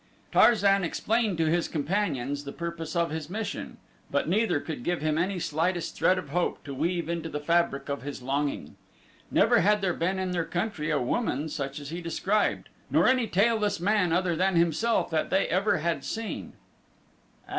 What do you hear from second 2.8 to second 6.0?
of his mission but neither could give him any slightest